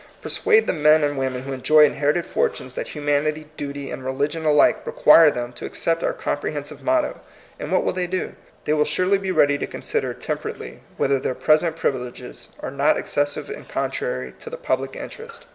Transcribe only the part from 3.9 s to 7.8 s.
and religion alike require them to accept our comprehensive motto, and